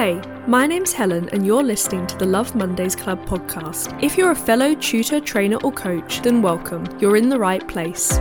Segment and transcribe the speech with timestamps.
[0.00, 4.02] Hey, my name's Helen, and you're listening to the Love Mondays Club podcast.
[4.02, 6.86] If you're a fellow tutor, trainer, or coach, then welcome.
[6.98, 8.16] You're in the right place.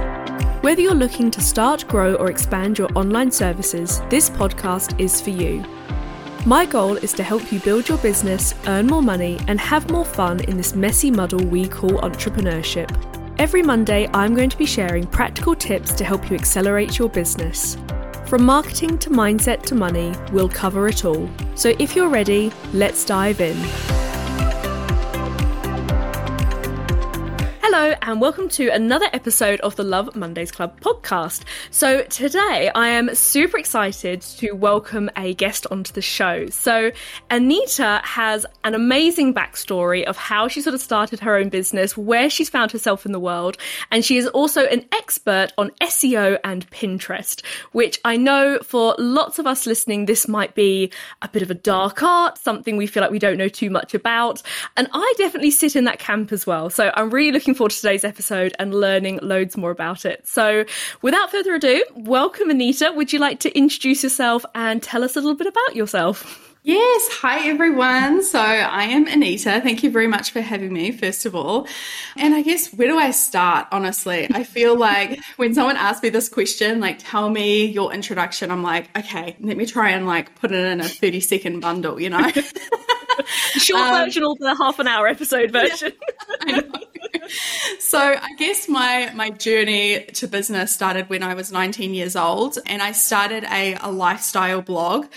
[0.59, 5.29] Whether you're looking to start, grow, or expand your online services, this podcast is for
[5.29, 5.63] you.
[6.45, 10.03] My goal is to help you build your business, earn more money, and have more
[10.03, 12.91] fun in this messy muddle we call entrepreneurship.
[13.39, 17.77] Every Monday, I'm going to be sharing practical tips to help you accelerate your business.
[18.29, 21.27] From marketing to mindset to money, we'll cover it all.
[21.55, 23.98] So if you're ready, let's dive in.
[27.71, 31.43] Hello, and welcome to another episode of the Love Mondays Club podcast.
[31.69, 36.47] So, today I am super excited to welcome a guest onto the show.
[36.47, 36.91] So,
[37.29, 42.27] Anita has an amazing backstory of how she sort of started her own business, where
[42.27, 43.55] she's found herself in the world,
[43.91, 49.37] and she is also an expert on SEO and Pinterest, which I know for lots
[49.37, 53.01] of us listening, this might be a bit of a dark art, something we feel
[53.01, 54.41] like we don't know too much about.
[54.75, 56.71] And I definitely sit in that camp as well.
[56.71, 60.25] So, I'm really looking for today's episode and learning loads more about it.
[60.25, 60.63] So,
[61.01, 62.93] without further ado, welcome, Anita.
[62.95, 66.55] Would you like to introduce yourself and tell us a little bit about yourself?
[66.63, 67.09] Yes.
[67.21, 68.23] Hi, everyone.
[68.23, 69.59] So I am Anita.
[69.61, 71.67] Thank you very much for having me, first of all.
[72.15, 73.67] And I guess where do I start?
[73.73, 78.51] Honestly, I feel like when someone asks me this question, like, tell me your introduction,
[78.51, 81.99] I'm like, okay, let me try and like put it in a 30 second bundle,
[81.99, 82.31] you know?
[83.53, 85.93] Short um, version or the half an hour episode version.
[86.47, 86.61] Yeah,
[87.79, 92.57] so I guess my my journey to business started when I was 19 years old
[92.65, 95.07] and I started a, a lifestyle blog.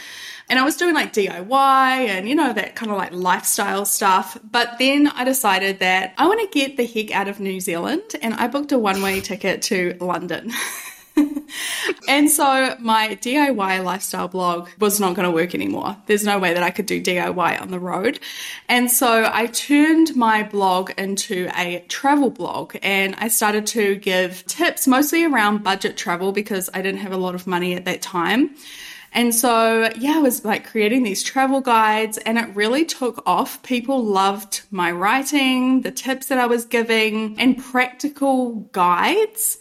[0.48, 4.38] And I was doing like DIY and you know that kind of like lifestyle stuff.
[4.42, 8.02] But then I decided that I want to get the heck out of New Zealand
[8.20, 10.52] and I booked a one-way ticket to London
[12.08, 15.96] and so my DIY lifestyle blog was not going to work anymore.
[16.06, 18.20] There's no way that I could do DIY on the road.
[18.68, 24.44] And so I turned my blog into a travel blog and I started to give
[24.46, 28.02] tips mostly around budget travel because I didn't have a lot of money at that
[28.02, 28.54] time.
[29.14, 33.62] And so, yeah, I was like creating these travel guides and it really took off.
[33.62, 39.58] People loved my writing, the tips that I was giving, and practical guides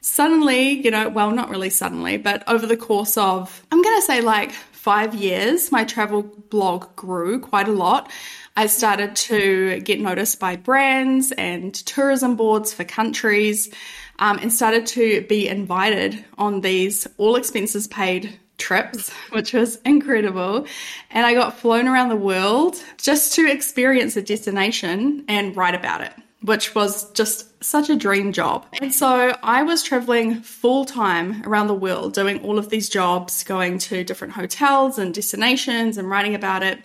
[0.00, 4.06] suddenly, you know, well, not really suddenly, but over the course of, I'm going to
[4.06, 8.10] say like five years, my travel blog grew quite a lot.
[8.56, 13.70] I started to get noticed by brands and tourism boards for countries
[14.18, 20.66] um, and started to be invited on these all expenses paid trips, which was incredible.
[21.10, 26.00] And I got flown around the world just to experience a destination and write about
[26.00, 26.12] it
[26.42, 28.64] which was just such a dream job.
[28.80, 33.44] And so I was traveling full time around the world, doing all of these jobs,
[33.44, 36.78] going to different hotels and destinations and writing about it.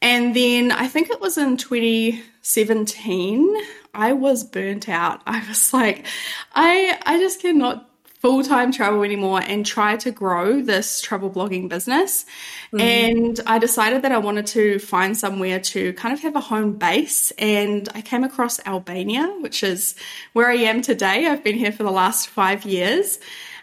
[0.00, 3.56] And then I think it was in 2017,
[3.94, 5.22] I was burnt out.
[5.26, 6.06] I was like,
[6.54, 7.90] I I just cannot
[8.24, 12.24] full time travel anymore and try to grow this travel blogging business.
[12.72, 12.80] Mm.
[12.80, 16.72] And I decided that I wanted to find somewhere to kind of have a home
[16.72, 17.32] base.
[17.32, 19.94] And I came across Albania, which is
[20.32, 21.26] where I am today.
[21.26, 23.18] I've been here for the last five years.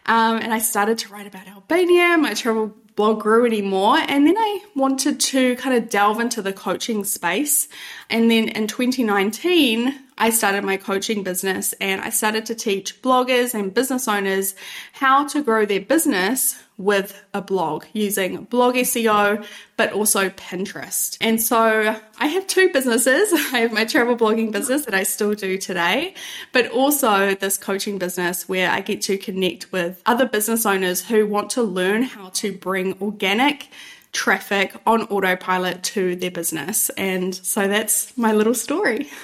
[0.06, 2.16] Um, and I started to write about Albania.
[2.20, 3.98] My travel blog grew anymore.
[3.98, 7.68] And then I wanted to kind of delve into the coaching space.
[8.12, 13.56] And then in 2019, I started my coaching business and I started to teach bloggers
[13.56, 14.54] and business owners
[14.94, 19.46] how to grow their business with a blog using blog SEO,
[19.78, 21.18] but also Pinterest.
[21.22, 23.32] And so I have two businesses.
[23.54, 26.14] I have my travel blogging business that I still do today,
[26.52, 31.28] but also this coaching business where I get to connect with other business owners who
[31.28, 33.70] want to learn how to bring organic
[34.12, 36.90] traffic on autopilot to their business.
[36.92, 39.10] And so that's my little story.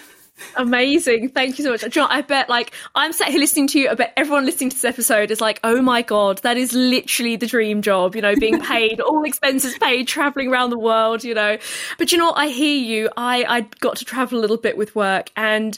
[0.56, 1.30] Amazing.
[1.30, 1.98] Thank you so much.
[1.98, 3.90] I bet like I'm sat here listening to you.
[3.90, 7.36] I bet everyone listening to this episode is like, oh my God, that is literally
[7.36, 11.34] the dream job, you know, being paid, all expenses paid, traveling around the world, you
[11.34, 11.58] know.
[11.98, 13.10] But you know, I hear you.
[13.18, 15.78] I, I got to travel a little bit with work and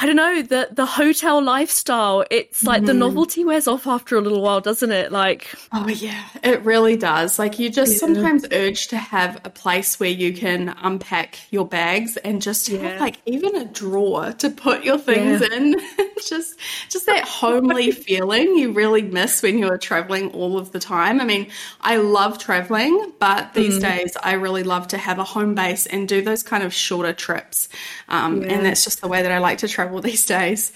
[0.00, 2.24] I don't know the the hotel lifestyle.
[2.30, 2.86] It's like mm.
[2.86, 3.00] the mm-hmm.
[3.00, 5.10] novelty wears off after a little while, doesn't it?
[5.10, 7.36] Like oh yeah, it really does.
[7.36, 7.98] Like you just yeah.
[7.98, 12.78] sometimes urge to have a place where you can unpack your bags and just yeah.
[12.78, 15.56] have like even a drawer to put your things yeah.
[15.56, 15.74] in.
[16.28, 21.20] just just that homely feeling you really miss when you're traveling all of the time.
[21.20, 21.48] I mean,
[21.80, 23.82] I love traveling, but these mm.
[23.82, 27.12] days I really love to have a home base and do those kind of shorter
[27.12, 27.68] trips.
[28.08, 30.72] Um, and that's just the way that I like to travel these days.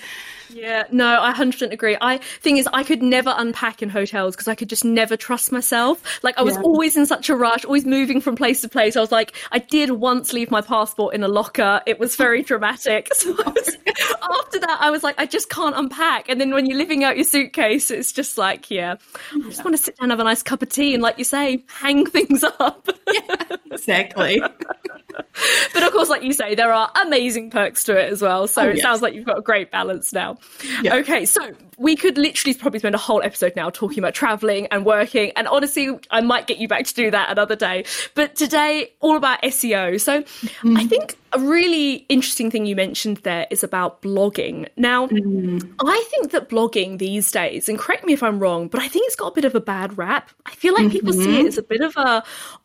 [0.52, 1.96] Yeah, no, I 100% agree.
[2.00, 5.52] I thing is, I could never unpack in hotels because I could just never trust
[5.52, 6.02] myself.
[6.22, 6.62] Like I was yeah.
[6.62, 8.96] always in such a rush, always moving from place to place.
[8.96, 11.80] I was like, I did once leave my passport in a locker.
[11.86, 13.08] It was very dramatic.
[13.22, 13.76] So was,
[14.22, 16.28] after that, I was like, I just can't unpack.
[16.28, 18.96] And then when you're living out your suitcase, it's just like, yeah,
[19.32, 21.18] I just want to sit down, and have a nice cup of tea, and like
[21.18, 22.88] you say, hang things up.
[23.12, 24.40] yeah, exactly.
[24.40, 28.48] but of course, like you say, there are amazing perks to it as well.
[28.48, 28.82] So oh, it yes.
[28.82, 30.38] sounds like you've got a great balance now.
[30.82, 30.96] Yeah.
[30.96, 34.84] Okay, so we could literally probably spend a whole episode now talking about traveling and
[34.84, 35.32] working.
[35.36, 37.84] And honestly, I might get you back to do that another day.
[38.14, 40.00] But today, all about SEO.
[40.00, 40.78] So mm.
[40.78, 44.68] I think a really interesting thing you mentioned there is about blogging.
[44.76, 45.74] Now, mm.
[45.80, 49.06] I think that blogging these days, and correct me if I'm wrong, but I think
[49.06, 50.30] it's got a bit of a bad rap.
[50.46, 50.92] I feel like mm-hmm.
[50.92, 51.46] people see it mm-hmm.
[51.48, 52.22] as a bit of a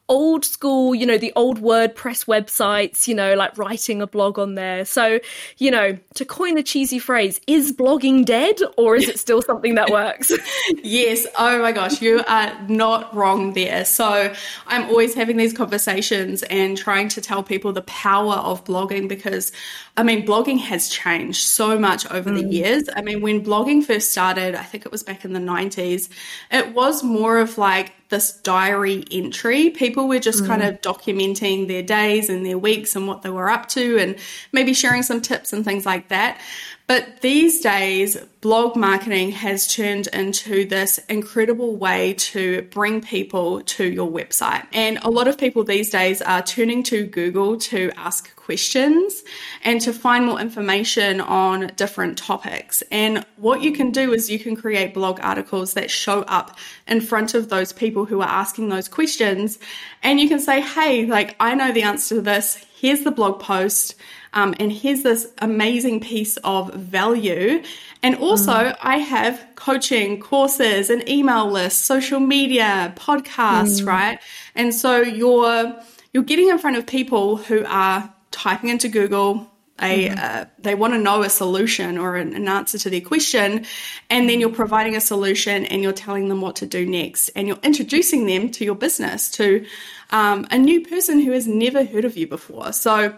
[0.09, 4.55] old school, you know, the old WordPress websites, you know, like writing a blog on
[4.55, 4.85] there.
[4.85, 5.19] So,
[5.57, 9.75] you know, to coin the cheesy phrase, is blogging dead or is it still something
[9.75, 10.31] that works?
[10.83, 11.25] yes.
[11.37, 13.85] Oh my gosh, you are not wrong there.
[13.85, 14.33] So,
[14.67, 19.51] I'm always having these conversations and trying to tell people the power of blogging because
[19.97, 22.35] I mean, blogging has changed so much over mm.
[22.35, 22.83] the years.
[22.95, 26.07] I mean, when blogging first started, I think it was back in the 90s,
[26.51, 29.69] it was more of like this diary entry.
[29.69, 30.47] People were just mm.
[30.47, 34.15] kind of documenting their days and their weeks and what they were up to and
[34.51, 36.39] maybe sharing some tips and things like that.
[36.87, 43.83] But these days, blog marketing has turned into this incredible way to bring people to
[43.83, 44.65] your website.
[44.73, 49.23] And a lot of people these days are turning to Google to ask questions
[49.63, 52.81] and to find more information on different topics.
[52.91, 56.57] And what you can do is you can create blog articles that show up
[56.87, 59.59] in front of those people who are asking those questions.
[60.03, 62.63] And you can say, hey, like, I know the answer to this.
[62.79, 63.95] Here's the blog post.
[64.33, 67.63] Um, and here's this amazing piece of value.
[68.03, 68.77] And also, mm.
[68.81, 73.87] I have coaching courses, an email list, social media, podcasts, mm.
[73.87, 74.19] right?
[74.55, 75.79] And so you're
[76.13, 79.51] you're getting in front of people who are typing into Google.
[79.79, 80.17] A, mm-hmm.
[80.19, 83.63] uh, they want to know a solution or an, an, answer to their question,
[84.09, 87.47] and then you're providing a solution and you're telling them what to do next, and
[87.47, 89.67] you're introducing them to your business to
[90.09, 92.73] um, a new person who has never heard of you before.
[92.73, 93.15] So,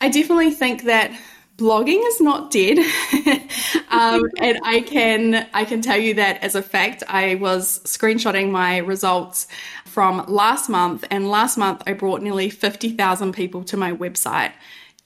[0.00, 1.12] I definitely think that
[1.60, 2.78] blogging is not dead,
[3.90, 7.02] um, and I can I can tell you that as a fact.
[7.08, 9.46] I was screenshotting my results
[9.84, 14.52] from last month, and last month I brought nearly fifty thousand people to my website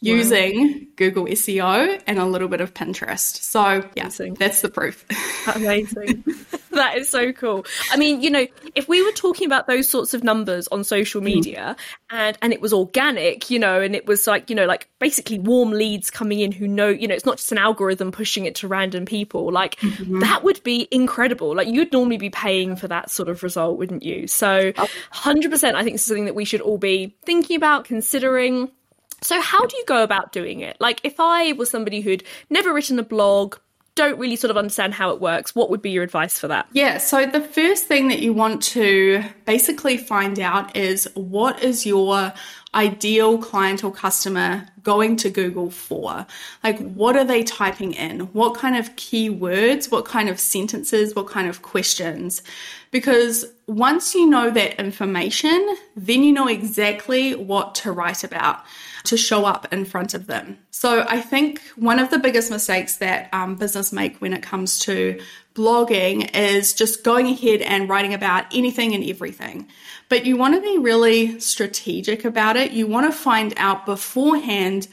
[0.01, 3.43] using Google SEO and a little bit of Pinterest.
[3.43, 4.35] So, yeah, Amazing.
[4.35, 5.05] that's the proof.
[5.55, 6.25] Amazing.
[6.73, 7.65] that is so cool.
[7.91, 11.21] I mean, you know, if we were talking about those sorts of numbers on social
[11.21, 11.25] mm.
[11.25, 11.95] media mm.
[12.11, 15.39] and and it was organic, you know, and it was like, you know, like basically
[15.39, 18.55] warm leads coming in who know, you know, it's not just an algorithm pushing it
[18.57, 19.51] to random people.
[19.51, 20.21] Like mm-hmm.
[20.21, 21.55] that would be incredible.
[21.55, 24.27] Like you'd normally be paying for that sort of result, wouldn't you?
[24.27, 28.71] So, 100% I think it's something that we should all be thinking about, considering
[29.25, 30.77] so, how do you go about doing it?
[30.81, 33.57] Like, if I was somebody who'd never written a blog,
[33.95, 36.67] don't really sort of understand how it works, what would be your advice for that?
[36.73, 41.87] Yeah, so the first thing that you want to basically find out is what is
[41.87, 42.35] your
[42.75, 46.27] ideal client or customer going to Google for?
[46.63, 48.21] Like, what are they typing in?
[48.33, 49.91] What kind of keywords?
[49.91, 51.15] What kind of sentences?
[51.15, 52.43] What kind of questions?
[52.91, 58.65] Because once you know that information, then you know exactly what to write about
[59.05, 60.59] to show up in front of them.
[60.71, 64.79] So I think one of the biggest mistakes that um, business make when it comes
[64.81, 65.21] to
[65.55, 69.69] blogging is just going ahead and writing about anything and everything.
[70.09, 72.73] But you want to be really strategic about it.
[72.73, 74.89] You want to find out beforehand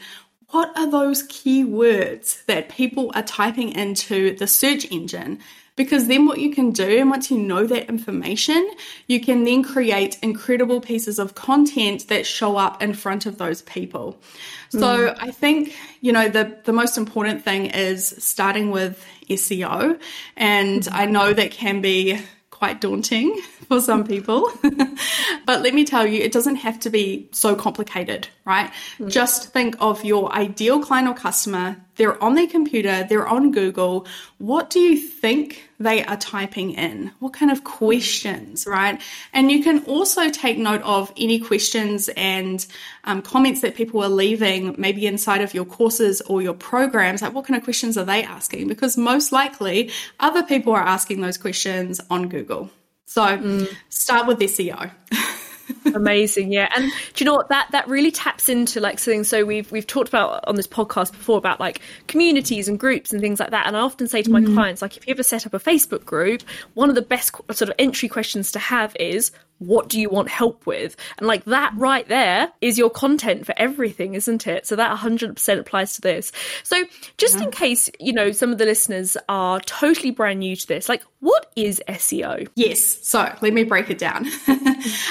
[0.50, 5.38] what are those keywords that people are typing into the search engine
[5.74, 8.70] because then what you can do, and once you know that information,
[9.06, 13.62] you can then create incredible pieces of content that show up in front of those
[13.62, 14.20] people.
[14.68, 15.16] So mm.
[15.18, 19.98] I think, you know, the, the most important thing is starting with SEO.
[20.36, 24.50] And I know that can be quite daunting for some people.
[25.46, 28.70] but let me tell you, it doesn't have to be so complicated, right?
[28.98, 29.10] Mm.
[29.10, 31.76] Just think of your ideal client or customer.
[31.96, 34.06] They're on their computer, they're on Google.
[34.38, 37.12] What do you think they are typing in?
[37.18, 39.00] What kind of questions, right?
[39.32, 42.64] And you can also take note of any questions and
[43.04, 47.22] um, comments that people are leaving, maybe inside of your courses or your programs.
[47.22, 48.68] Like, what kind of questions are they asking?
[48.68, 52.70] Because most likely, other people are asking those questions on Google.
[53.06, 53.68] So mm.
[53.90, 54.90] start with SEO.
[55.94, 56.68] Amazing, yeah.
[56.74, 59.24] And do you know what that that really taps into like something?
[59.24, 63.20] So we've we've talked about on this podcast before about like communities and groups and
[63.20, 63.66] things like that.
[63.66, 64.54] And I often say to my mm.
[64.54, 66.42] clients, like, if you ever set up a Facebook group,
[66.74, 69.32] one of the best sort of entry questions to have is,
[69.66, 70.96] what do you want help with?
[71.18, 71.80] And like that mm.
[71.80, 74.66] right there is your content for everything, isn't it?
[74.66, 76.32] So that 100% applies to this.
[76.62, 76.84] So
[77.18, 77.44] just yeah.
[77.44, 81.02] in case, you know, some of the listeners are totally brand new to this, like
[81.20, 82.48] what is SEO?
[82.56, 82.98] Yes.
[83.06, 84.24] So let me break it down.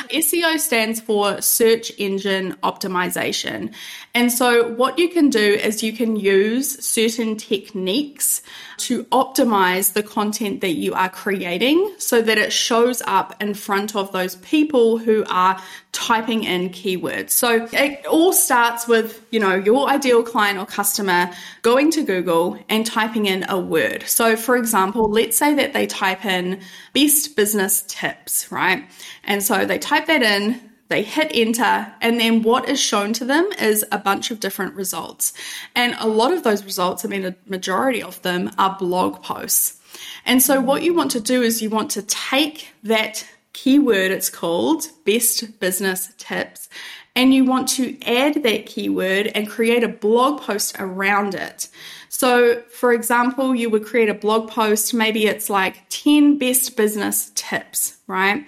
[0.09, 3.73] SEO stands for search engine optimization.
[4.13, 8.41] And so what you can do is you can use certain techniques
[8.77, 13.95] to optimize the content that you are creating so that it shows up in front
[13.95, 17.31] of those people who are typing in keywords.
[17.31, 21.31] So it all starts with, you know, your ideal client or customer
[21.61, 24.03] going to Google and typing in a word.
[24.07, 26.61] So for example, let's say that they type in
[26.93, 28.83] best business tips, right?
[29.23, 33.25] And so they type that in, they hit enter, and then what is shown to
[33.25, 35.31] them is a bunch of different results.
[35.73, 39.79] And a lot of those results, I mean, a majority of them are blog posts.
[40.25, 44.29] And so what you want to do is you want to take that keyword, it's
[44.29, 46.69] called best business tips,
[47.15, 51.67] and you want to add that keyword and create a blog post around it.
[52.09, 57.31] So, for example, you would create a blog post, maybe it's like 10 best business
[57.35, 58.47] tips, right?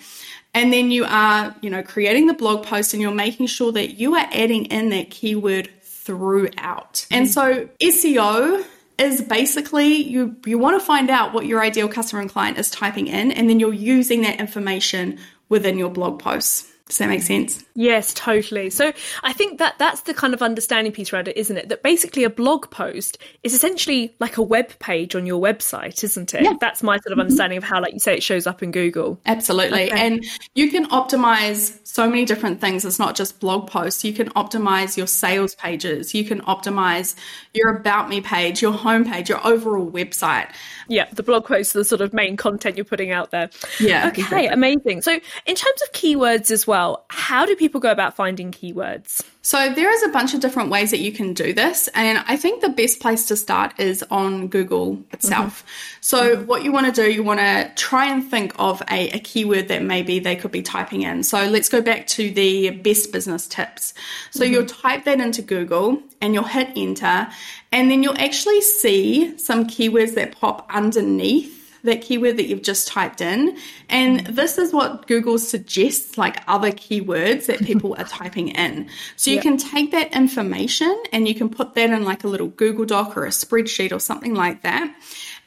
[0.54, 3.96] And then you are, you know, creating the blog post and you're making sure that
[3.96, 7.08] you are adding in that keyword throughout.
[7.10, 7.32] And mm-hmm.
[7.32, 8.64] so SEO
[8.98, 12.70] is basically you you want to find out what your ideal customer and client is
[12.70, 15.18] typing in and then you're using that information
[15.50, 16.73] within your blog posts.
[16.88, 17.64] Does that make sense?
[17.76, 18.70] Yes, totally.
[18.70, 18.92] So
[19.24, 21.70] I think that that's the kind of understanding piece around it, isn't it?
[21.70, 26.34] That basically a blog post is essentially like a web page on your website, isn't
[26.34, 26.44] it?
[26.44, 26.54] Yeah.
[26.60, 27.22] That's my sort of mm-hmm.
[27.22, 29.18] understanding of how, like you say, it shows up in Google.
[29.26, 29.92] Absolutely.
[29.92, 30.06] Okay.
[30.08, 30.26] And
[30.56, 32.84] you can optimize so many different things.
[32.84, 34.04] It's not just blog posts.
[34.04, 36.14] You can optimize your sales pages.
[36.14, 37.16] You can optimize
[37.54, 40.52] your about me page, your homepage, your overall website.
[40.90, 43.50] Yeah, the blog posts are the sort of main content you're putting out there.
[43.80, 44.10] Yeah.
[44.10, 44.48] Okay, exactly.
[44.48, 45.02] amazing.
[45.02, 45.14] So,
[45.46, 46.73] in terms of keywords as well,
[47.10, 49.22] how do people go about finding keywords?
[49.42, 51.90] So, there is a bunch of different ways that you can do this.
[51.90, 55.64] And I think the best place to start is on Google itself.
[55.64, 55.98] Mm-hmm.
[56.02, 56.46] So, mm-hmm.
[56.46, 59.68] what you want to do, you want to try and think of a, a keyword
[59.68, 61.24] that maybe they could be typing in.
[61.24, 63.94] So, let's go back to the best business tips.
[64.32, 64.54] So, mm-hmm.
[64.54, 67.28] you'll type that into Google and you'll hit enter,
[67.72, 72.88] and then you'll actually see some keywords that pop underneath that keyword that you've just
[72.88, 73.58] typed in.
[73.90, 74.36] And mm.
[74.36, 78.90] this is what Google suggests, like other keywords that people are typing in.
[79.16, 79.44] So you yep.
[79.44, 83.18] can take that information and you can put that in like a little Google Doc
[83.18, 84.94] or a spreadsheet or something like that.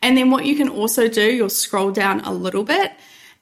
[0.03, 2.93] And then what you can also do, you'll scroll down a little bit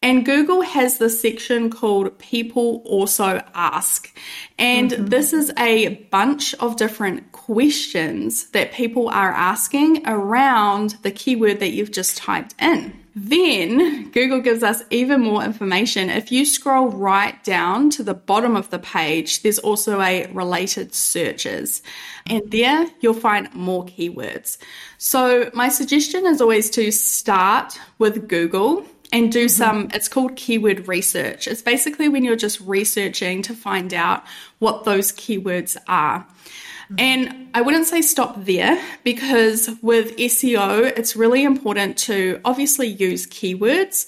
[0.05, 4.15] and Google has this section called People Also Ask.
[4.59, 5.07] And mm-hmm.
[5.07, 11.71] this is a bunch of different questions that people are asking around the keyword that
[11.71, 12.93] you've just typed in.
[13.17, 16.11] Then Google gives us even more information.
[16.11, 20.95] If you scroll right down to the bottom of the page, there's also a related
[20.95, 21.81] searches.
[22.27, 24.59] And there you'll find more keywords.
[24.99, 28.85] So my suggestion is always to start with Google
[29.15, 29.49] and do mm-hmm.
[29.49, 31.47] some, it's called keyword research.
[31.47, 34.25] It's basically when you're just researching to find out
[34.59, 36.21] what those keywords are.
[36.21, 36.95] Mm-hmm.
[36.99, 43.25] And I wouldn't say stop there because with SEO, it's really important to obviously use
[43.27, 44.07] keywords,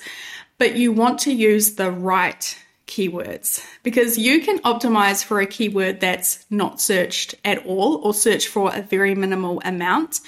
[0.59, 5.99] but you want to use the right keywords because you can optimize for a keyword
[6.01, 10.21] that's not searched at all or search for a very minimal amount.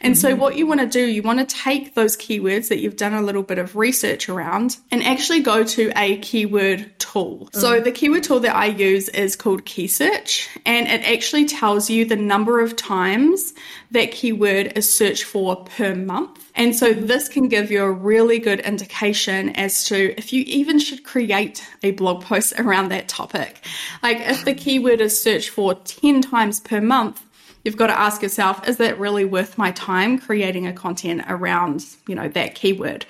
[0.00, 0.20] And mm-hmm.
[0.20, 3.14] so, what you want to do, you want to take those keywords that you've done
[3.14, 7.46] a little bit of research around and actually go to a keyword tool.
[7.46, 7.60] Mm-hmm.
[7.60, 12.04] So, the keyword tool that I use is called KeySearch, and it actually tells you
[12.04, 13.54] the number of times
[13.90, 16.50] that keyword is searched for per month.
[16.54, 20.78] And so this can give you a really good indication as to if you even
[20.78, 23.64] should create a blog post around that topic.
[24.02, 27.24] Like if the keyword is searched for 10 times per month,
[27.64, 31.84] you've got to ask yourself, is that really worth my time creating a content around,
[32.06, 33.06] you know, that keyword?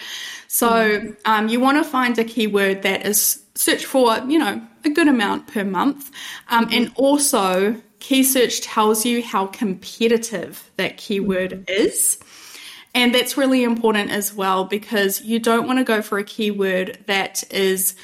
[0.49, 4.91] So um, you want to find a keyword that is searched for, you know, a
[4.91, 6.11] good amount per month.
[6.49, 11.65] Um, and also KeySearch tells you how competitive that keyword mm-hmm.
[11.69, 12.19] is.
[12.95, 16.99] And that's really important as well because you don't want to go for a keyword
[17.07, 17.97] that is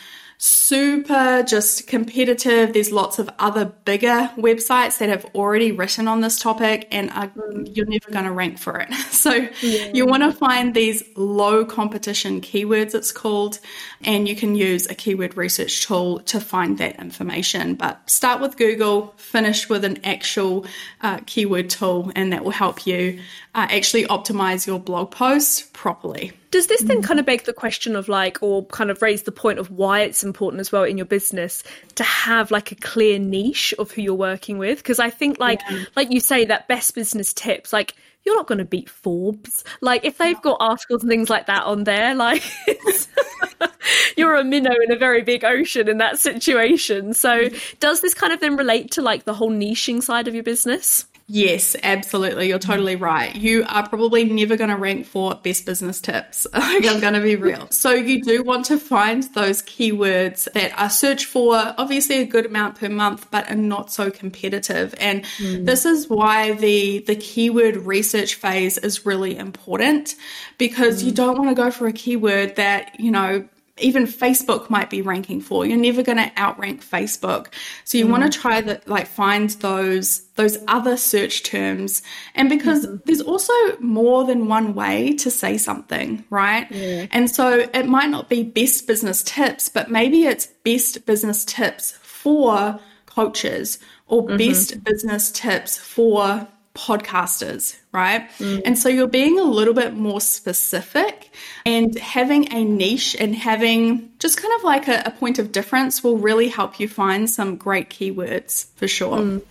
[0.43, 2.73] super just competitive.
[2.73, 7.31] There's lots of other bigger websites that have already written on this topic and are,
[7.67, 8.89] you're never going to rank for it.
[9.21, 9.91] So yeah.
[9.93, 13.59] you want to find these low competition keywords, it's called,
[14.03, 17.75] and you can use a keyword research tool to find that information.
[17.75, 20.65] But start with Google, finish with an actual
[21.03, 23.21] uh, keyword tool, and that will help you
[23.55, 26.33] uh, actually optimize your blog post properly.
[26.51, 27.05] Does this then mm.
[27.05, 30.01] kind of beg the question of like, or kind of raise the point of why
[30.01, 31.63] it's important as well in your business
[31.95, 34.79] to have like a clear niche of who you're working with?
[34.79, 35.85] Because I think like, yeah.
[35.95, 39.65] like you say, that best business tips, like you're not going to beat Forbes.
[39.81, 42.43] Like if they've got articles and things like that on there, like
[44.17, 47.15] you're a minnow in a very big ocean in that situation.
[47.15, 47.79] So mm.
[47.79, 51.07] does this kind of then relate to like the whole niching side of your business?
[51.33, 52.49] Yes, absolutely.
[52.49, 53.37] You're totally right.
[53.37, 56.45] You are probably never going to rank for best business tips.
[56.53, 57.69] I'm going to be real.
[57.81, 62.47] So you do want to find those keywords that are searched for, obviously a good
[62.47, 64.95] amount per month, but are not so competitive.
[64.99, 65.65] And mm.
[65.65, 70.17] this is why the, the keyword research phase is really important
[70.59, 71.07] because mm.
[71.07, 73.49] you don't want to go for a keyword that, you know,
[73.81, 75.67] even Facebook might be ranking for.
[75.67, 77.49] You're never going to outrank Facebook.
[77.85, 78.11] So you mm.
[78.11, 82.03] want to try that, like find those, those other search terms.
[82.35, 82.97] And because mm-hmm.
[83.05, 86.71] there's also more than one way to say something, right?
[86.71, 87.07] Yeah.
[87.11, 91.93] And so it might not be best business tips, but maybe it's best business tips
[92.03, 94.37] for coaches or mm-hmm.
[94.37, 98.29] best business tips for podcasters, right?
[98.39, 98.63] Mm.
[98.65, 101.33] And so you're being a little bit more specific
[101.67, 106.05] and having a niche and having just kind of like a, a point of difference
[106.05, 109.19] will really help you find some great keywords for sure.
[109.19, 109.43] Mm.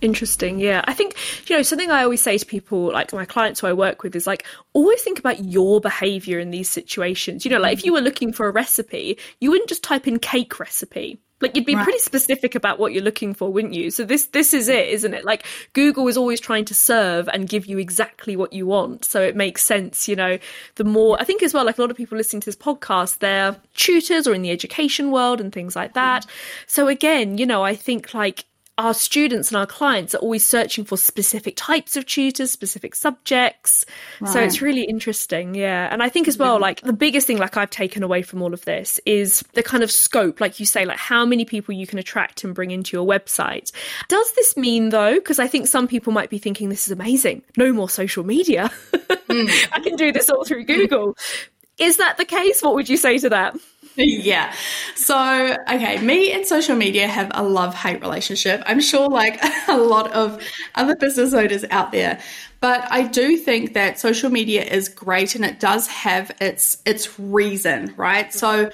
[0.00, 0.60] Interesting.
[0.60, 0.82] Yeah.
[0.86, 1.14] I think,
[1.48, 4.16] you know, something I always say to people, like my clients who I work with,
[4.16, 7.44] is like, always think about your behavior in these situations.
[7.44, 10.18] You know, like if you were looking for a recipe, you wouldn't just type in
[10.18, 11.84] cake recipe like you'd be right.
[11.84, 13.90] pretty specific about what you're looking for, wouldn't you?
[13.90, 15.24] So this this is it, isn't it?
[15.24, 19.04] Like Google is always trying to serve and give you exactly what you want.
[19.04, 20.38] So it makes sense, you know,
[20.76, 23.18] the more I think as well, like a lot of people listening to this podcast,
[23.18, 26.26] they're tutors or in the education world and things like that.
[26.26, 26.30] Mm.
[26.66, 28.44] So again, you know, I think like
[28.80, 33.84] our students and our clients are always searching for specific types of tutors, specific subjects.
[34.20, 34.32] Right.
[34.32, 35.54] So it's really interesting.
[35.54, 35.88] Yeah.
[35.90, 38.54] And I think as well, like the biggest thing like I've taken away from all
[38.54, 41.86] of this is the kind of scope, like you say, like how many people you
[41.86, 43.70] can attract and bring into your website.
[44.08, 47.42] Does this mean though, because I think some people might be thinking this is amazing,
[47.56, 48.70] no more social media.
[49.30, 49.48] Mm.
[49.72, 51.16] I can do this all through Google.
[51.78, 52.60] Is that the case?
[52.62, 53.56] What would you say to that?
[54.24, 54.54] yeah.
[54.94, 58.62] So, okay, me and social media have a love hate relationship.
[58.66, 60.42] I'm sure, like a lot of
[60.74, 62.20] other business owners out there.
[62.60, 67.18] But I do think that social media is great and it does have its its
[67.18, 68.32] reason, right?
[68.32, 68.70] So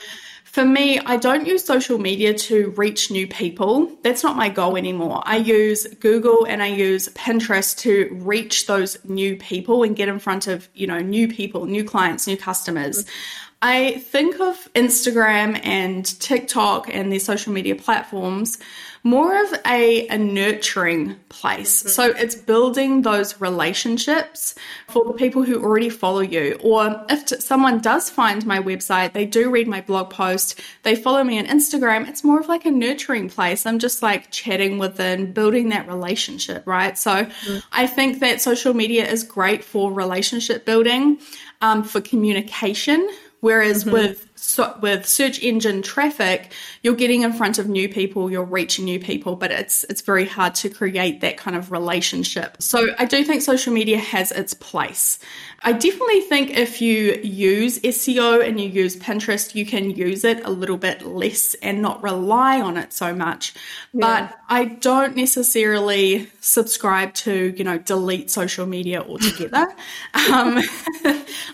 [0.56, 3.92] for me, I don't use social media to reach new people.
[4.02, 5.22] That's not my goal anymore.
[5.26, 10.18] I use Google and I use Pinterest to reach those new people and get in
[10.18, 13.04] front of, you know, new people, new clients, new customers.
[13.04, 13.45] Mm-hmm.
[13.62, 18.58] I think of Instagram and TikTok and their social media platforms
[19.06, 21.78] more of a, a nurturing place.
[21.78, 21.88] Mm-hmm.
[21.90, 24.56] So it's building those relationships
[24.88, 26.58] for the people who already follow you.
[26.60, 30.96] Or if t- someone does find my website, they do read my blog post, they
[30.96, 33.64] follow me on Instagram, it's more of like a nurturing place.
[33.64, 36.98] I'm just like chatting with them, building that relationship, right?
[36.98, 37.58] So mm-hmm.
[37.70, 41.20] I think that social media is great for relationship building,
[41.62, 43.08] um, for communication
[43.40, 43.92] Whereas mm-hmm.
[43.92, 48.84] with so, with search engine traffic, you're getting in front of new people, you're reaching
[48.84, 52.62] new people, but it's it's very hard to create that kind of relationship.
[52.62, 55.18] So I do think social media has its place.
[55.62, 60.44] I definitely think if you use SEO and you use Pinterest, you can use it
[60.44, 63.52] a little bit less and not rely on it so much.
[63.92, 64.00] Yeah.
[64.28, 69.66] But I don't necessarily subscribe to, you know, delete social media altogether.
[70.30, 70.58] um,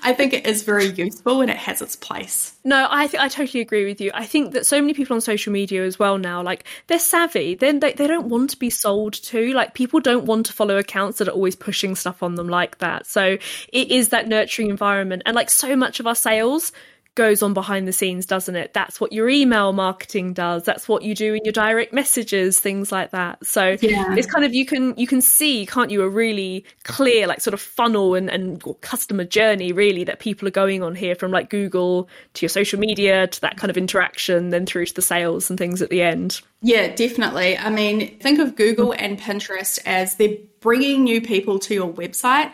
[0.03, 2.55] I think it is very useful and it has its place.
[2.91, 4.11] I th- I totally agree with you.
[4.15, 7.55] I think that so many people on social media as well now, like they're savvy.
[7.55, 9.53] Then they, they don't want to be sold to.
[9.53, 12.79] Like people don't want to follow accounts that are always pushing stuff on them like
[12.79, 13.07] that.
[13.07, 13.39] So
[13.73, 15.23] it is that nurturing environment.
[15.27, 16.73] And like so much of our sales
[17.15, 18.73] goes on behind the scenes, doesn't it?
[18.73, 20.65] That's what your email marketing does.
[20.65, 23.45] That's what you do in your direct messages, things like that.
[23.47, 24.15] So yeah.
[24.15, 27.55] it's kind of you can you can see, can't you, a really clear like sort
[27.55, 31.51] of funnel and, and customer journey really that people are going on here from like
[31.51, 35.51] Google to your social media to that kind of interaction, then through to the sales
[35.51, 36.41] and things at the end.
[36.63, 37.59] Yeah, definitely.
[37.59, 42.53] I mean, think of Google and Pinterest as they're bringing new people to your website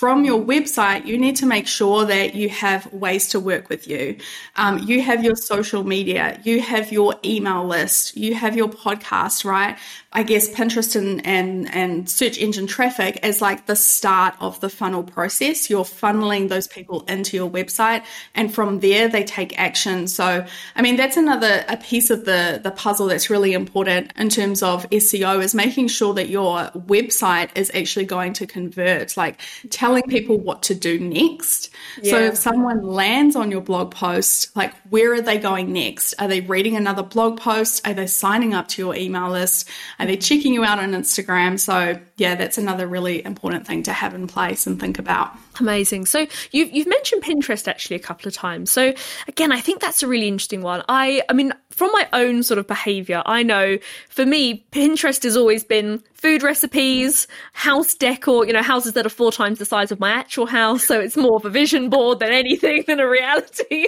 [0.00, 3.86] from your website, you need to make sure that you have ways to work with
[3.86, 4.16] you.
[4.56, 9.44] Um, you have your social media, you have your email list, you have your podcast,
[9.44, 9.76] right?
[10.12, 14.68] I guess Pinterest and, and, and search engine traffic is like the start of the
[14.68, 15.70] funnel process.
[15.70, 18.02] You're funneling those people into your website
[18.34, 20.08] and from there they take action.
[20.08, 20.44] So,
[20.74, 24.64] I mean, that's another a piece of the, the puzzle that's really important in terms
[24.64, 30.02] of SEO is making sure that your website is actually going to convert, like telling
[30.08, 31.70] people what to do next.
[32.02, 32.10] Yeah.
[32.10, 36.14] So if someone lands on your blog post, like where are they going next?
[36.18, 37.86] Are they reading another blog post?
[37.86, 39.68] Are they signing up to your email list?
[40.00, 41.60] Are they're checking you out on Instagram?
[41.60, 45.32] So yeah, that's another really important thing to have in place and think about.
[45.58, 46.04] Amazing.
[46.04, 48.70] So you've you've mentioned Pinterest actually a couple of times.
[48.70, 48.92] So
[49.26, 50.82] again, I think that's a really interesting one.
[50.86, 53.78] I I mean, from my own sort of behavior, I know
[54.10, 59.10] for me, Pinterest has always been food recipes, house decor, you know, houses that are
[59.10, 60.84] four times the size of my actual house.
[60.84, 63.86] So it's more of a vision board than anything than a reality.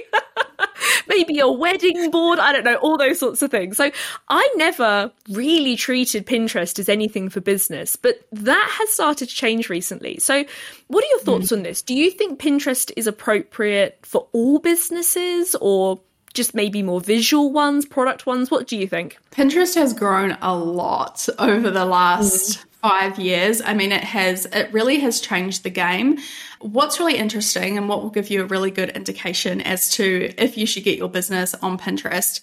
[1.07, 2.39] Maybe a wedding board.
[2.39, 3.77] I don't know, all those sorts of things.
[3.77, 3.91] So
[4.31, 9.69] I never really treated Pinterest as anything for business, but that has started to change
[9.69, 10.19] recently.
[10.19, 10.45] So
[10.89, 11.57] what are your thoughts mm.
[11.57, 11.83] on this?
[11.83, 16.01] Do you think Pinterest is appropriate for all businesses or
[16.35, 18.51] just maybe more visual ones, product ones?
[18.51, 19.19] What do you think?
[19.31, 22.65] Pinterest has grown a lot over the last mm.
[22.83, 23.63] Five years.
[23.63, 26.19] I mean, it has, it really has changed the game.
[26.61, 30.59] What's really interesting and what will give you a really good indication as to if
[30.59, 32.41] you should get your business on Pinterest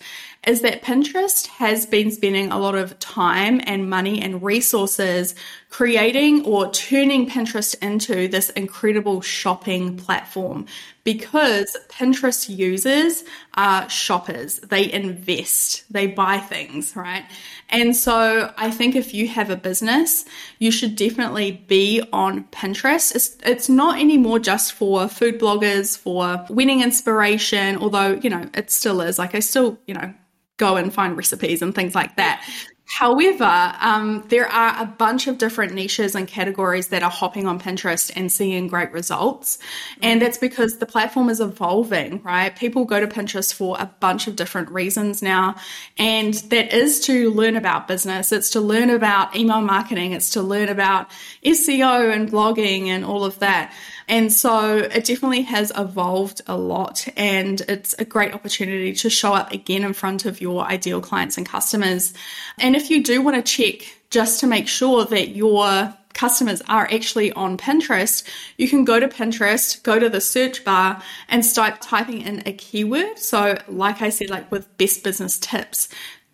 [0.47, 5.36] is that Pinterest has been spending a lot of time and money and resources
[5.69, 10.65] creating or turning Pinterest into this incredible shopping platform
[11.04, 13.23] because Pinterest users
[13.56, 14.60] are shoppers.
[14.60, 17.25] They invest, they buy things, right?
[17.69, 20.25] And so I think if you have a business,
[20.59, 23.15] you should definitely be on Pinterest.
[23.15, 28.71] It's, it's not anymore just for food bloggers, for winning inspiration, although, you know, it
[28.71, 29.17] still is.
[29.19, 30.13] Like I still, you know,
[30.57, 32.45] go and find recipes and things like that.
[32.89, 37.60] However, um, there are a bunch of different niches and categories that are hopping on
[37.60, 39.60] Pinterest and seeing great results.
[40.02, 42.54] And that's because the platform is evolving, right?
[42.56, 45.56] People go to Pinterest for a bunch of different reasons now.
[45.99, 48.32] And that is to learn about business.
[48.32, 50.13] It's to learn about email marketing.
[50.13, 51.12] It's to learn about
[51.45, 53.71] SEO and blogging and all of that.
[54.09, 59.35] And so it definitely has evolved a lot and it's a great opportunity to show
[59.35, 62.11] up again in front of your ideal clients and customers.
[62.57, 66.91] And if you do want to check just to make sure that your customers are
[66.91, 68.23] actually on Pinterest,
[68.57, 72.51] you can go to Pinterest, go to the search bar and start typing in a
[72.51, 73.19] keyword.
[73.19, 75.87] So like I said, like with best business tips,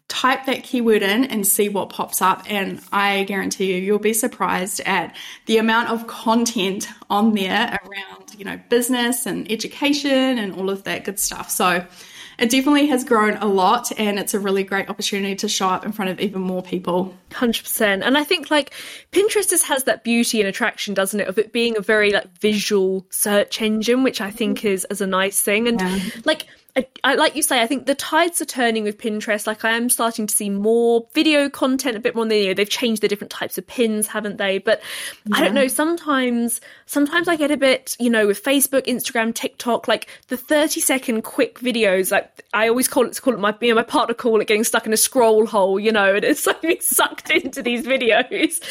[0.07, 2.43] type that keyword in and see what pops up.
[2.47, 5.15] And I guarantee you, you'll be surprised at
[5.47, 10.83] the amount of content on there around, you know, business and education and all of
[10.83, 11.49] that good stuff.
[11.49, 11.85] So
[12.37, 15.85] it definitely has grown a lot and it's a really great opportunity to show up
[15.85, 18.73] in front of even more people 100% and i think like
[19.11, 22.27] pinterest just has that beauty and attraction doesn't it of it being a very like
[22.39, 24.67] visual search engine which i think mm-hmm.
[24.67, 25.99] is as a nice thing and yeah.
[26.25, 26.45] like
[26.77, 29.47] I, I, like you say, I think the tides are turning with Pinterest.
[29.47, 32.25] Like I am starting to see more video content, a bit more.
[32.25, 34.57] You know, they've changed the different types of pins, haven't they?
[34.57, 34.81] But
[35.25, 35.37] yeah.
[35.37, 35.69] I don't know.
[35.69, 40.81] Sometimes, sometimes I get a bit, you know, with Facebook, Instagram, TikTok, like the thirty
[40.81, 42.11] second quick videos.
[42.11, 44.65] Like I always call it, call it my, you know, my partner call it getting
[44.65, 45.79] stuck in a scroll hole.
[45.79, 48.61] You know, and it's like being sucked into these videos.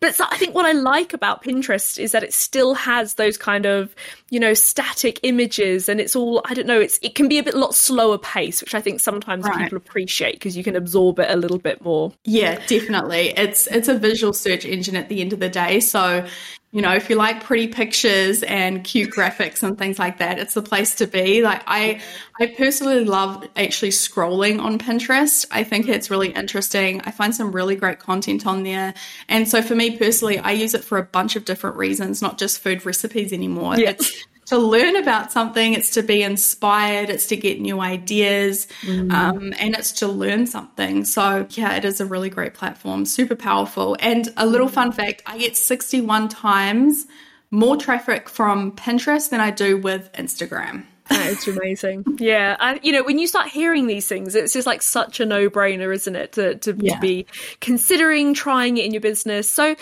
[0.00, 3.38] But so I think what I like about Pinterest is that it still has those
[3.38, 3.94] kind of,
[4.28, 6.78] you know, static images, and it's all I don't know.
[6.78, 9.58] It's it can be a bit a lot slower pace, which I think sometimes right.
[9.58, 12.12] people appreciate because you can absorb it a little bit more.
[12.24, 13.32] Yeah, definitely.
[13.36, 15.80] It's it's a visual search engine at the end of the day.
[15.80, 16.26] So,
[16.72, 20.54] you know, if you like pretty pictures and cute graphics and things like that, it's
[20.54, 21.42] the place to be.
[21.42, 22.00] Like I
[22.40, 25.46] I personally love actually scrolling on Pinterest.
[25.50, 27.00] I think it's really interesting.
[27.02, 28.94] I find some really great content on there.
[29.28, 32.38] And so for me personally, I use it for a bunch of different reasons, not
[32.38, 33.76] just food recipes anymore.
[33.76, 33.90] Yeah.
[33.90, 39.10] It's to learn about something, it's to be inspired, it's to get new ideas, mm.
[39.12, 41.04] um, and it's to learn something.
[41.04, 43.96] So, yeah, it is a really great platform, super powerful.
[44.00, 47.06] And a little fun fact I get 61 times
[47.50, 50.84] more traffic from Pinterest than I do with Instagram.
[51.08, 52.04] That is amazing.
[52.18, 52.56] yeah.
[52.58, 55.50] I, you know, when you start hearing these things, it's just like such a no
[55.50, 56.32] brainer, isn't it?
[56.32, 56.94] To, to, yeah.
[56.94, 57.26] to, be
[57.60, 59.48] considering trying it in your business.
[59.48, 59.76] So, a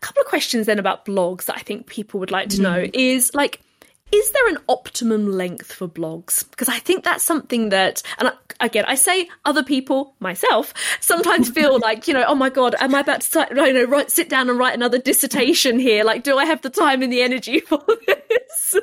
[0.00, 2.62] couple of questions then about blogs that I think people would like to mm.
[2.62, 3.60] know is like,
[4.12, 6.48] is there an optimum length for blogs?
[6.48, 11.78] Because I think that's something that, and again, I say other people, myself, sometimes feel
[11.82, 14.28] like, you know, oh my God, am I about to start, you know, write, sit
[14.28, 16.04] down and write another dissertation here?
[16.04, 18.76] Like, do I have the time and the energy for this?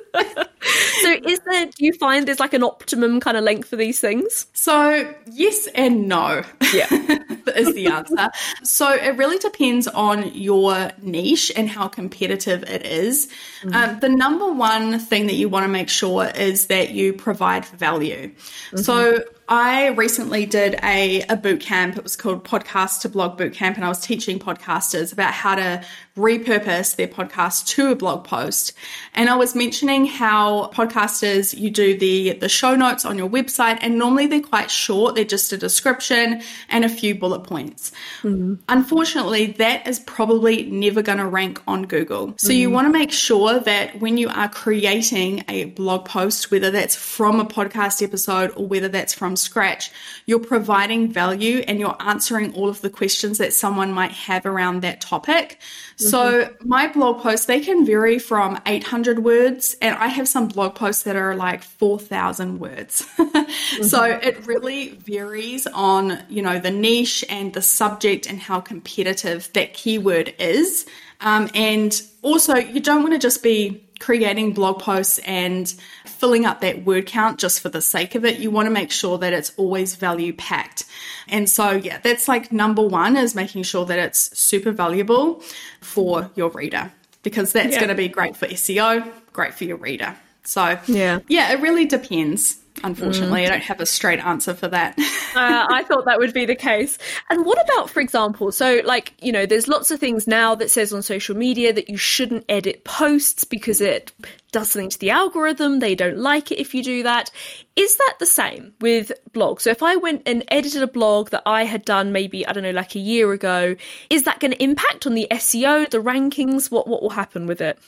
[1.02, 4.00] so is there, do you find there's like an optimum kind of length for these
[4.00, 4.48] things?
[4.54, 6.44] So yes and no.
[6.74, 6.88] Yeah.
[7.56, 8.30] is the answer.
[8.64, 13.30] so it really depends on your niche and how competitive it is.
[13.74, 17.66] Um, the number one thing that you want to make sure is that you provide
[17.66, 18.30] value.
[18.30, 18.78] Mm-hmm.
[18.78, 19.20] So
[19.52, 21.98] I recently did a, a boot camp.
[21.98, 25.56] It was called Podcast to Blog Boot Camp, and I was teaching podcasters about how
[25.56, 25.84] to
[26.16, 28.72] repurpose their podcast to a blog post.
[29.14, 33.80] And I was mentioning how podcasters, you do the, the show notes on your website,
[33.82, 35.16] and normally they're quite short.
[35.16, 37.92] They're just a description and a few bullet points.
[38.22, 38.54] Mm-hmm.
[38.70, 42.36] Unfortunately, that is probably never going to rank on Google.
[42.38, 42.58] So mm-hmm.
[42.58, 46.96] you want to make sure that when you are creating a blog post, whether that's
[46.96, 49.92] from a podcast episode or whether that's from scratch,
[50.26, 54.82] you're providing value and you're answering all of the questions that someone might have around
[54.82, 55.60] that topic.
[55.98, 56.06] Mm-hmm.
[56.06, 60.76] So my blog posts, they can vary from 800 words and I have some blog
[60.76, 63.06] posts that are like 4,000 words.
[63.18, 63.84] mm-hmm.
[63.84, 69.50] So it really varies on, you know, the niche and the subject and how competitive
[69.54, 70.86] that keyword is.
[71.22, 75.70] Um, and also, you don't want to just be creating blog posts and
[76.06, 78.40] filling up that word count just for the sake of it.
[78.40, 80.86] You want to make sure that it's always value packed.
[81.30, 85.42] And so, yeah, that's like number one is making sure that it's super valuable
[85.80, 86.92] for your reader
[87.24, 87.80] because that's yeah.
[87.80, 90.18] going to be great for SEO, great for your reader.
[90.44, 92.61] So, yeah, yeah, it really depends.
[92.84, 93.46] Unfortunately, mm.
[93.46, 94.98] I don't have a straight answer for that.
[95.36, 96.98] uh, I thought that would be the case.
[97.30, 100.72] And what about, for example, so like, you know, there's lots of things now that
[100.72, 104.12] says on social media that you shouldn't edit posts because it
[104.52, 105.80] does something to the algorithm.
[105.80, 107.30] They don't like it if you do that.
[107.76, 109.62] Is that the same with blogs?
[109.62, 112.64] So if I went and edited a blog that I had done maybe, I don't
[112.64, 113.76] know, like a year ago,
[114.10, 116.72] is that going to impact on the SEO, the rankings?
[116.72, 117.80] What, what will happen with it?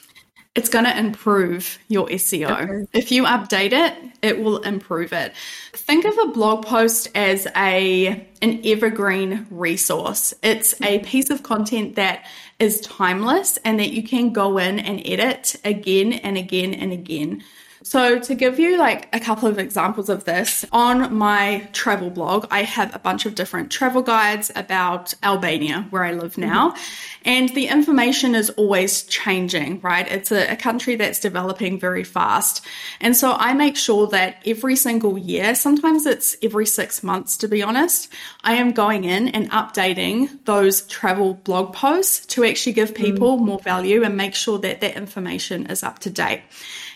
[0.56, 2.62] It's going to improve your SEO.
[2.62, 2.88] Okay.
[2.94, 5.34] If you update it, it will improve it.
[5.74, 10.34] Think of a blog post as a an evergreen resource.
[10.44, 12.26] It's a piece of content that
[12.60, 17.44] is timeless and that you can go in and edit again and again and again.
[17.84, 22.48] So, to give you like a couple of examples of this, on my travel blog,
[22.50, 26.70] I have a bunch of different travel guides about Albania, where I live now.
[26.70, 27.20] Mm-hmm.
[27.26, 30.10] And the information is always changing, right?
[30.10, 32.66] It's a, a, country that's developing very fast.
[33.02, 37.48] And so I make sure that every single year, sometimes it's every six months, to
[37.50, 38.10] be honest,
[38.46, 43.04] I am going in and updating those travel blog posts to actually give mm-hmm.
[43.04, 43.46] people mm.
[43.46, 46.42] more value and make sure that that information is up to date.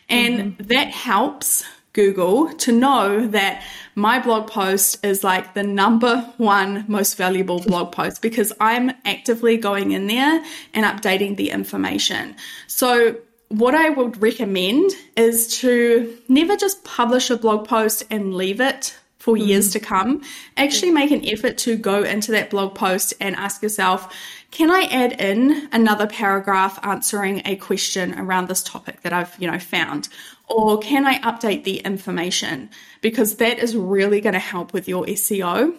[0.09, 0.63] And mm-hmm.
[0.67, 3.63] that helps Google to know that
[3.95, 9.57] my blog post is like the number one most valuable blog post because I'm actively
[9.57, 10.43] going in there
[10.75, 12.35] and updating the information.
[12.67, 13.17] So
[13.49, 18.95] what I would recommend is to never just publish a blog post and leave it
[19.17, 19.79] for years mm-hmm.
[19.79, 20.21] to come.
[20.55, 24.13] Actually make an effort to go into that blog post and ask yourself,
[24.51, 29.49] can I add in another paragraph answering a question around this topic that I've, you
[29.49, 30.09] know, found?
[30.47, 32.69] Or can I update the information?
[33.01, 35.77] Because that is really going to help with your SEO.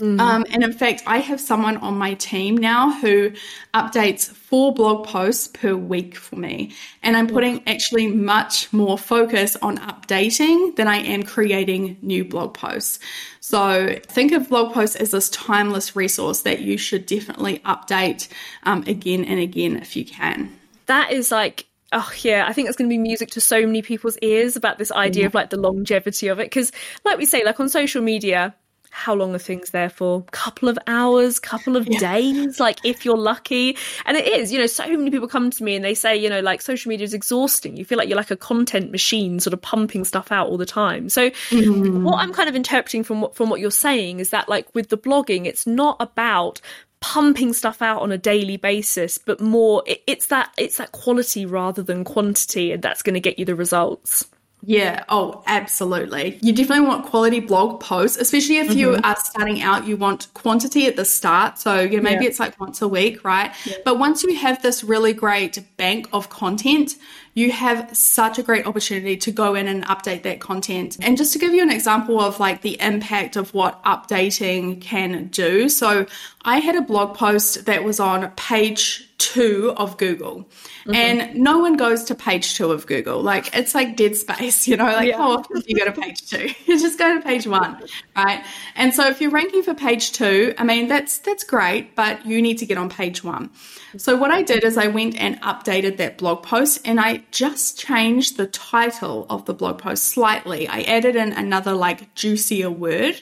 [0.00, 0.20] Mm.
[0.20, 3.32] Um, and in fact, I have someone on my team now who
[3.74, 6.72] updates four blog posts per week for me.
[7.02, 12.54] And I'm putting actually much more focus on updating than I am creating new blog
[12.54, 12.98] posts.
[13.40, 18.28] So think of blog posts as this timeless resource that you should definitely update
[18.64, 20.58] um, again and again if you can.
[20.86, 23.82] That is like oh yeah i think that's going to be music to so many
[23.82, 26.72] people's ears about this idea of like the longevity of it because
[27.04, 28.54] like we say like on social media
[28.94, 30.22] how long are things there for?
[30.32, 31.98] Couple of hours, couple of yeah.
[31.98, 33.76] days, like if you're lucky.
[34.04, 36.28] And it is, you know, so many people come to me and they say, you
[36.28, 37.76] know, like social media is exhausting.
[37.78, 40.66] You feel like you're like a content machine, sort of pumping stuff out all the
[40.66, 41.08] time.
[41.08, 42.02] So mm.
[42.02, 44.90] what I'm kind of interpreting from what from what you're saying is that like with
[44.90, 46.60] the blogging, it's not about
[47.00, 51.44] pumping stuff out on a daily basis but more it, it's that it's that quality
[51.44, 54.24] rather than quantity and that's going to get you the results
[54.64, 56.38] yeah, oh, absolutely.
[56.40, 58.78] You definitely want quality blog posts, especially if mm-hmm.
[58.78, 61.58] you are starting out, you want quantity at the start.
[61.58, 62.30] So, yeah, maybe yeah.
[62.30, 63.52] it's like once a week, right?
[63.64, 63.78] Yeah.
[63.84, 66.94] But once you have this really great bank of content,
[67.34, 70.98] you have such a great opportunity to go in and update that content.
[71.00, 75.28] And just to give you an example of like the impact of what updating can
[75.28, 75.68] do.
[75.68, 76.06] So,
[76.44, 80.48] I had a blog post that was on page two of Google.
[80.80, 80.94] Mm-hmm.
[80.94, 83.22] And no one goes to page two of Google.
[83.22, 85.18] Like it's like dead space, you know, like yeah.
[85.18, 86.48] how often do you go to page two?
[86.66, 87.80] you just go to page one,
[88.16, 88.44] right?
[88.74, 92.42] And so if you're ranking for page two, I mean that's that's great, but you
[92.42, 93.50] need to get on page one.
[93.96, 97.78] So what I did is I went and updated that blog post and I just
[97.78, 100.68] changed the title of the blog post slightly.
[100.68, 103.20] I added in another like juicier word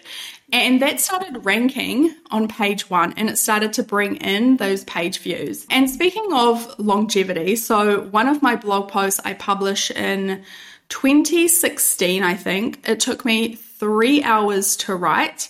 [0.53, 5.19] and that started ranking on page one and it started to bring in those page
[5.19, 5.67] views.
[5.71, 10.43] And speaking of longevity, so one of my blog posts I published in
[10.89, 15.49] 2016, I think, it took me three hours to write.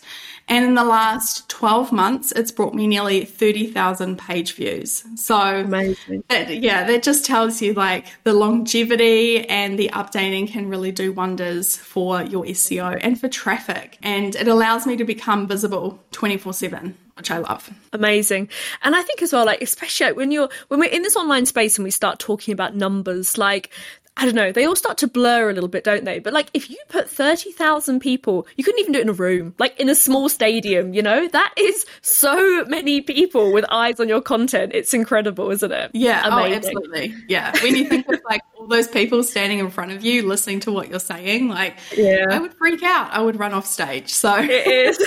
[0.51, 5.05] And in the last 12 months, it's brought me nearly 30,000 page views.
[5.15, 6.25] So, amazing.
[6.29, 11.13] That, yeah, that just tells you like the longevity and the updating can really do
[11.13, 13.97] wonders for your SEO and for traffic.
[14.03, 17.69] And it allows me to become visible 24 7 which I love.
[17.93, 18.49] Amazing.
[18.83, 21.77] And I think as well, like, especially when you're, when we're in this online space
[21.77, 23.71] and we start talking about numbers, like,
[24.21, 26.19] I don't know, they all start to blur a little bit, don't they?
[26.19, 29.55] But like, if you put 30,000 people, you couldn't even do it in a room,
[29.59, 31.27] like in a small stadium, you know?
[31.29, 34.73] That is so many people with eyes on your content.
[34.75, 35.91] It's incredible, isn't it?
[35.95, 36.53] Yeah, oh, Amazing.
[36.53, 37.15] oh, absolutely.
[37.29, 37.59] Yeah.
[37.63, 40.71] When you think of like all those people standing in front of you listening to
[40.71, 42.27] what you're saying, like, yeah.
[42.31, 43.11] I would freak out.
[43.11, 44.11] I would run off stage.
[44.11, 44.99] So it is.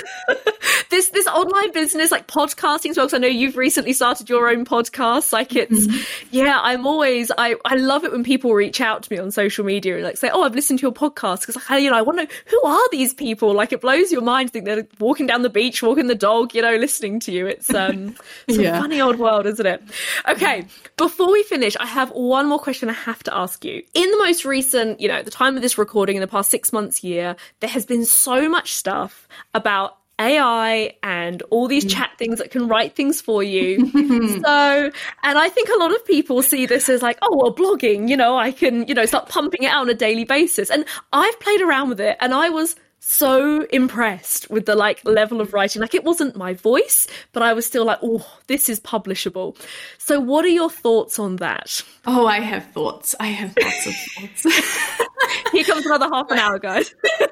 [0.90, 4.48] this, this online business, like podcasting as well, because I know you've recently started your
[4.48, 5.32] own podcast.
[5.32, 6.26] Like, it's, mm-hmm.
[6.32, 9.64] yeah, I'm always, I, I love it when people reach out to me on social
[9.64, 12.02] media and like say, "Oh, I've listened to your podcast," because like, you know, I
[12.02, 13.54] want to know who are these people.
[13.54, 16.56] Like, it blows your mind to think they're walking down the beach, walking the dog,
[16.56, 17.46] you know, listening to you.
[17.46, 18.16] It's um,
[18.48, 18.76] it's yeah.
[18.76, 19.80] a funny old world, isn't it?
[20.28, 23.82] Okay, before we finish, I have one more question I have to ask you.
[23.94, 26.72] In the most recent, you know, the time of this recording, in the past six
[26.72, 32.38] months, year, there has been so much stuff about AI and all these chat things
[32.38, 33.78] that can write things for you.
[34.44, 34.90] so,
[35.22, 38.16] and I think a lot of people see this as like, oh, well, blogging, you
[38.16, 40.70] know, I can, you know, start pumping it out on a daily basis.
[40.70, 45.40] And I've played around with it and I was so impressed with the like level
[45.40, 45.80] of writing.
[45.80, 49.56] Like it wasn't my voice, but I was still like, oh, this is publishable.
[49.98, 51.82] So what are your thoughts on that?
[52.06, 53.14] Oh, I have thoughts.
[53.20, 54.42] I have lots of thoughts.
[55.52, 56.94] Here comes another half an hour, guys.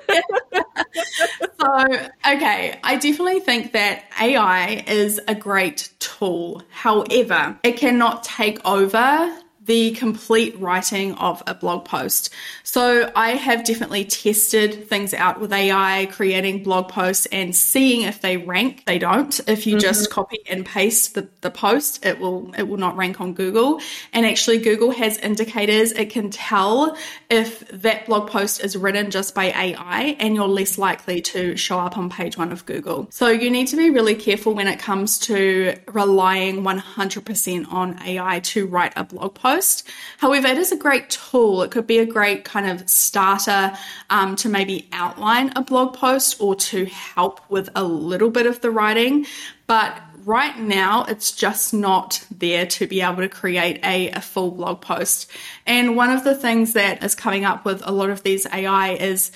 [1.61, 1.85] so,
[2.27, 6.63] okay, I definitely think that AI is a great tool.
[6.71, 12.31] However, it cannot take over the complete writing of a blog post.
[12.65, 18.21] So I have definitely tested things out with AI, creating blog posts and seeing if
[18.21, 18.85] they rank.
[18.87, 19.39] They don't.
[19.47, 19.81] If you mm-hmm.
[19.81, 23.81] just copy and paste the, the post, it will it will not rank on Google.
[24.13, 25.93] And actually Google has indicators.
[25.93, 26.97] It can tell
[27.31, 31.79] if that blog post is written just by AI and you're less likely to show
[31.79, 33.07] up on page one of Google.
[33.11, 38.41] So you need to be really careful when it comes to relying 100% on AI
[38.41, 39.89] to write a blog post post.
[40.19, 41.63] However, it is a great tool.
[41.63, 43.73] It could be a great kind of starter
[44.11, 48.61] um, to maybe outline a blog post or to help with a little bit of
[48.61, 49.27] the writing.
[49.67, 54.53] But right now it's just not there to be able to create a, a, full
[54.53, 55.31] blog post.
[55.67, 58.93] And one of the things that is coming up with a lot of these AI
[58.93, 59.33] is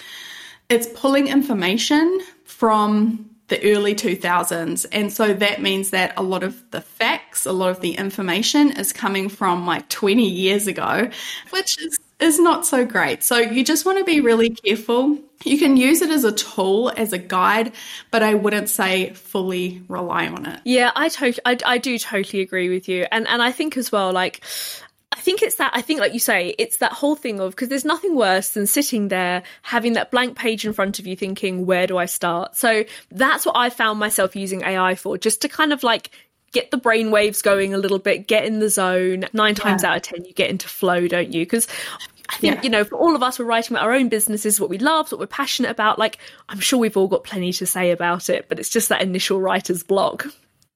[0.69, 4.87] it's pulling information from the early 2000s.
[4.93, 8.73] And so that means that a lot of the facts, a lot of the information
[8.73, 11.09] is coming from like 20 years ago,
[11.51, 13.23] which is, is not so great.
[13.23, 15.19] So you just want to be really careful.
[15.45, 17.73] You can use it as a tool, as a guide,
[18.11, 20.61] but I wouldn't say fully rely on it.
[20.65, 23.07] Yeah, I totally, I, I do totally agree with you.
[23.13, 24.43] And, and I think as well, like,
[25.17, 27.69] I think it's that, I think, like you say, it's that whole thing of, because
[27.69, 31.65] there's nothing worse than sitting there having that blank page in front of you thinking,
[31.65, 32.57] where do I start?
[32.57, 36.11] So that's what I found myself using AI for, just to kind of like
[36.53, 39.25] get the brain waves going a little bit, get in the zone.
[39.33, 39.91] Nine times yeah.
[39.91, 41.47] out of 10, you get into flow, don't you?
[41.47, 41.67] Because
[42.29, 42.63] I think, yeah.
[42.63, 45.11] you know, for all of us, we're writing about our own businesses, what we love,
[45.13, 45.99] what we're passionate about.
[45.99, 49.01] Like, I'm sure we've all got plenty to say about it, but it's just that
[49.01, 50.27] initial writer's block.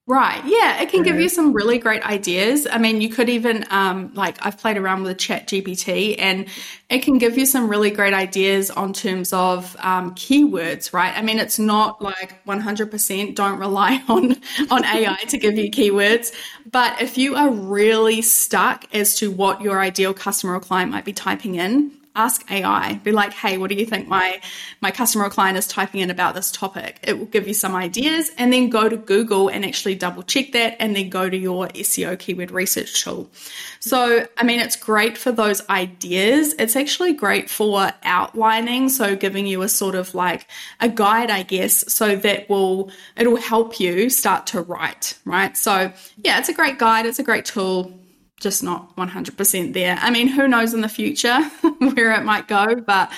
[0.06, 0.42] Right.
[0.44, 0.82] Yeah.
[0.82, 2.66] It can give you some really great ideas.
[2.68, 6.48] I mean, you could even, um, like, I've played around with Chat GPT and
[6.88, 11.16] it can give you some really great ideas on terms of um, keywords, right?
[11.16, 14.34] I mean, it's not like 100% don't rely on,
[14.68, 16.34] on AI to give you keywords.
[16.68, 21.04] But if you are really stuck as to what your ideal customer or client might
[21.04, 22.94] be typing in, ask AI.
[23.04, 24.40] Be like, hey, what do you think my
[24.80, 26.98] my customer or client is typing in about this topic?
[27.02, 30.52] It will give you some ideas, and then go to Google and actually double check
[30.52, 33.30] that, and then go to your SEO keyword research tool.
[33.78, 36.54] So, I mean, it's great for those ideas.
[36.58, 40.46] It's actually great for outlining, so giving you a sort of like
[40.80, 45.56] a guide, I guess, so that will it'll help you start to write, right?
[45.56, 45.92] So,
[46.24, 47.06] yeah, it's a great guide.
[47.06, 47.99] It's a great tool
[48.40, 49.96] just not 100% there.
[50.00, 51.40] I mean, who knows in the future
[51.78, 53.12] where it might go, but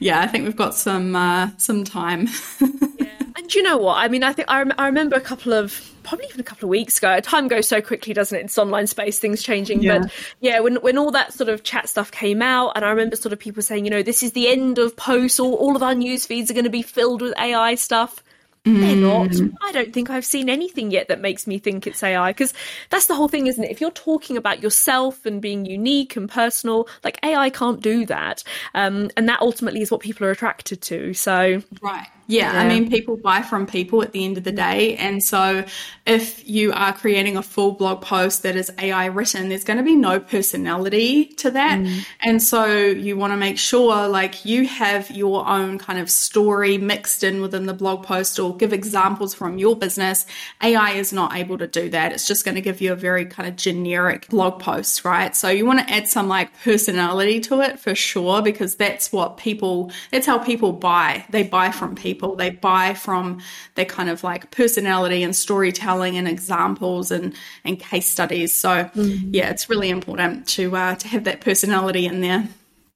[0.00, 2.28] yeah, I think we've got some uh, some time.
[2.60, 3.08] yeah.
[3.36, 3.96] And you know what?
[3.96, 6.66] I mean, I think I, rem- I remember a couple of probably even a couple
[6.66, 7.18] of weeks ago.
[7.20, 8.44] Time goes so quickly, doesn't it?
[8.44, 9.82] It's online space, things changing.
[9.82, 10.00] Yeah.
[10.00, 13.16] But yeah, when when all that sort of chat stuff came out, and I remember
[13.16, 15.82] sort of people saying, you know, this is the end of posts, all, all of
[15.82, 18.23] our news feeds are going to be filled with AI stuff.
[18.64, 19.28] They're not.
[19.28, 19.54] Mm.
[19.60, 22.54] I don't think I've seen anything yet that makes me think it's AI because
[22.88, 23.70] that's the whole thing, isn't it?
[23.70, 28.42] If you're talking about yourself and being unique and personal, like AI can't do that.
[28.74, 31.12] Um, and that ultimately is what people are attracted to.
[31.12, 32.08] So, right.
[32.26, 34.96] Yeah, yeah, I mean, people buy from people at the end of the day.
[34.96, 35.64] And so,
[36.06, 39.82] if you are creating a full blog post that is AI written, there's going to
[39.82, 41.80] be no personality to that.
[41.80, 42.06] Mm.
[42.20, 46.78] And so, you want to make sure like you have your own kind of story
[46.78, 50.24] mixed in within the blog post or give examples from your business.
[50.62, 52.12] AI is not able to do that.
[52.12, 55.36] It's just going to give you a very kind of generic blog post, right?
[55.36, 59.36] So, you want to add some like personality to it for sure, because that's what
[59.36, 61.26] people, that's how people buy.
[61.28, 62.36] They buy from people people.
[62.36, 63.40] They buy from
[63.74, 67.34] their kind of like personality and storytelling and examples and,
[67.64, 68.54] and case studies.
[68.54, 69.30] So mm-hmm.
[69.32, 72.48] yeah, it's really important to uh, to have that personality in there.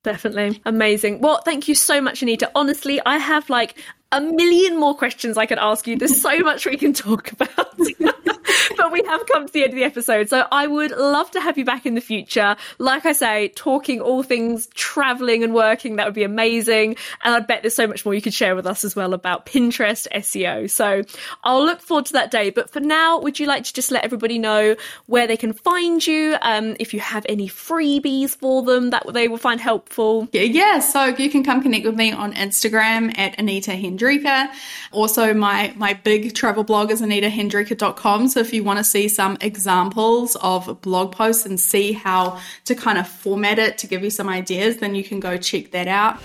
[0.05, 0.63] Definitely.
[0.65, 1.21] Amazing.
[1.21, 2.51] Well, thank you so much, Anita.
[2.55, 3.79] Honestly, I have like
[4.13, 5.97] a million more questions I could ask you.
[5.99, 7.79] There's so much we can talk about.
[8.77, 10.29] but we have come to the end of the episode.
[10.29, 12.57] So I would love to have you back in the future.
[12.79, 16.97] Like I say, talking all things traveling and working, that would be amazing.
[17.23, 19.47] And I bet there's so much more you could share with us as well about
[19.47, 20.71] Pinterest SEO.
[20.71, 21.03] So
[21.45, 22.51] I'll look forward to that day.
[22.51, 24.77] But for now, would you like to just let everybody know
[25.07, 26.37] where they can find you?
[26.41, 30.29] Um, if you have any freebies for them that they will find helpful?
[30.33, 30.81] Yeah.
[30.81, 34.49] So you can come connect with me on Instagram at Anita Hendrieka.
[34.93, 38.29] Also, my, my big travel blog is anitahendrieka.com.
[38.39, 42.77] So if you want to see some examples of blog posts and see how to
[42.77, 45.89] kind of format it to give you some ideas, then you can go check that
[45.89, 46.21] out.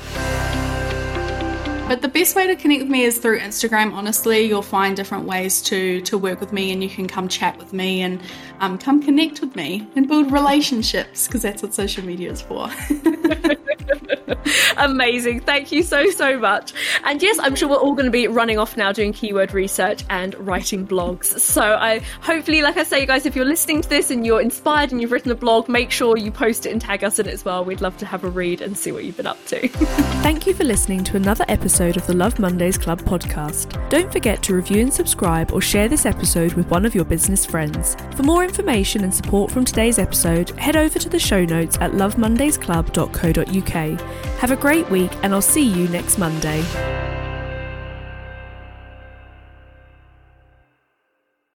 [1.87, 3.93] But the best way to connect with me is through Instagram.
[3.93, 7.57] Honestly, you'll find different ways to to work with me, and you can come chat
[7.57, 8.21] with me and
[8.59, 12.69] um, come connect with me and build relationships because that's what social media is for.
[14.77, 15.41] Amazing.
[15.41, 16.73] Thank you so, so much.
[17.03, 20.03] And yes, I'm sure we're all going to be running off now doing keyword research
[20.09, 21.39] and writing blogs.
[21.39, 24.41] So I hopefully, like I say, you guys, if you're listening to this and you're
[24.41, 27.27] inspired and you've written a blog, make sure you post it and tag us in
[27.27, 27.63] it as well.
[27.63, 29.67] We'd love to have a read and see what you've been up to.
[30.23, 33.89] Thank you for listening to another episode of the Love Mondays Club podcast.
[33.89, 37.45] Don't forget to review and subscribe or share this episode with one of your business
[37.45, 37.95] friends.
[38.15, 41.91] For more information and support from today's episode, head over to the show notes at
[41.91, 44.22] lovemondaysclub.co.uk.
[44.39, 46.63] Have a great week, and I'll see you next Monday.